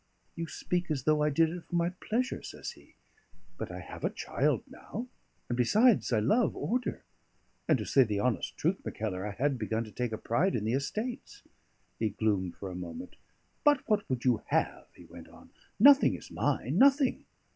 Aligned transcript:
"You 0.35 0.47
speak 0.47 0.89
as 0.89 1.03
though 1.03 1.21
I 1.21 1.29
did 1.29 1.51
it 1.51 1.63
for 1.65 1.75
my 1.75 1.89
pleasure," 1.91 2.41
says 2.41 2.71
he. 2.71 2.95
"But 3.55 3.69
I 3.71 3.81
have 3.81 4.03
a 4.03 4.09
child 4.09 4.63
now; 4.65 5.05
and, 5.47 5.55
besides, 5.55 6.11
I 6.11 6.19
love 6.19 6.55
order; 6.55 7.03
and 7.67 7.77
to 7.77 7.85
say 7.85 8.01
the 8.01 8.17
honest 8.19 8.57
truth, 8.57 8.83
Mackellar, 8.83 9.27
I 9.27 9.33
had 9.33 9.59
begun 9.59 9.83
to 9.83 9.91
take 9.91 10.11
a 10.11 10.17
pride 10.17 10.55
in 10.55 10.65
the 10.65 10.73
estates." 10.73 11.43
He 11.99 12.09
gloomed 12.09 12.55
for 12.55 12.71
a 12.71 12.75
moment. 12.75 13.15
"But 13.63 13.87
what 13.87 14.09
would 14.09 14.25
you 14.25 14.41
have?" 14.47 14.87
he 14.95 15.05
went 15.05 15.29
on. 15.29 15.51
"Nothing 15.79 16.15
is 16.15 16.31
mine, 16.31 16.79
nothing. 16.79 17.25